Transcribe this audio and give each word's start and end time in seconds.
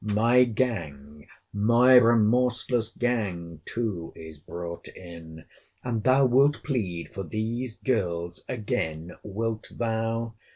—My 0.03 0.45
gang, 0.45 1.27
my 1.53 1.93
remorseless 1.93 2.89
gang, 2.89 3.61
too, 3.65 4.11
is 4.15 4.39
brought 4.39 4.87
in—and 4.87 6.03
thou 6.03 6.25
wilt 6.25 6.63
plead 6.63 7.09
for 7.09 7.21
these 7.21 7.75
girls 7.75 8.43
again; 8.49 9.11
wilt 9.23 9.71
thou? 9.77 10.33